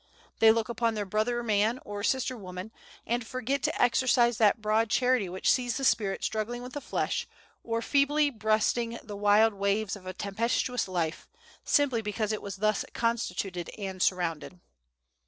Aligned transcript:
They 0.39 0.51
look 0.51 0.67
upon 0.67 0.95
their 0.95 1.05
brother 1.05 1.43
man 1.43 1.77
or 1.85 2.03
sister 2.03 2.35
woman, 2.35 2.71
and 3.05 3.23
forget 3.23 3.61
to 3.61 3.79
exercise 3.79 4.39
that 4.39 4.59
broad 4.59 4.89
charity 4.89 5.29
which 5.29 5.51
sees 5.51 5.77
the 5.77 5.83
spirit 5.85 6.23
struggling 6.23 6.63
with 6.63 6.73
the 6.73 6.81
flesh, 6.81 7.27
or 7.63 7.83
feebly 7.83 8.31
breasting 8.31 8.97
the 9.03 9.15
wild 9.15 9.53
waves 9.53 9.95
of 9.95 10.07
a 10.07 10.13
tempestuous 10.13 10.87
life, 10.87 11.27
simply 11.63 12.01
because 12.01 12.31
it 12.31 12.41
was 12.41 12.55
thus 12.55 12.83
constituted 12.95 13.69
and 13.77 14.01
surrounded. 14.01 14.59